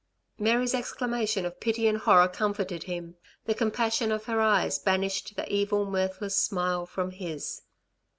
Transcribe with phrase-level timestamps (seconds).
[0.39, 3.17] Mary's exclamation of pity and horror comforted him.
[3.45, 7.61] The compassion of her eyes banished the evil, mirthless smile from his.